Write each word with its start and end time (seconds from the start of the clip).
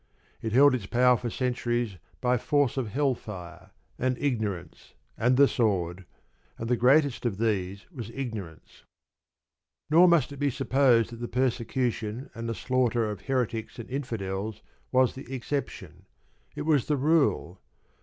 It 0.41 0.51
held 0.51 0.73
its 0.73 0.87
power 0.87 1.15
for 1.15 1.29
centuries 1.29 1.97
by 2.21 2.39
force 2.39 2.75
of 2.75 2.87
hell 2.87 3.13
fire, 3.13 3.69
and 3.99 4.17
ignorance, 4.17 4.95
and 5.15 5.37
the 5.37 5.47
sword; 5.47 6.05
and 6.57 6.67
the 6.67 6.75
greatest 6.75 7.23
of 7.23 7.37
these 7.37 7.85
was 7.91 8.09
ignorance. 8.09 8.81
Nor 9.91 10.07
must 10.07 10.31
it 10.31 10.37
be 10.37 10.49
supposed 10.49 11.11
that 11.11 11.17
the 11.19 11.27
persecution 11.27 12.31
and 12.33 12.49
the 12.49 12.55
slaughter 12.55 13.11
of 13.11 13.21
"Heretics" 13.21 13.77
and 13.77 13.91
"Infidels" 13.91 14.63
was 14.91 15.13
the 15.13 15.31
exception. 15.31 16.07
It 16.55 16.63
was 16.63 16.87
the 16.87 16.97
rule. 16.97 17.59